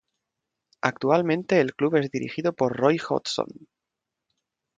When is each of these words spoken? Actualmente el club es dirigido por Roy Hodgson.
Actualmente 0.81 1.61
el 1.61 1.75
club 1.75 1.97
es 1.97 2.09
dirigido 2.09 2.53
por 2.53 2.75
Roy 2.75 2.99
Hodgson. 3.07 3.67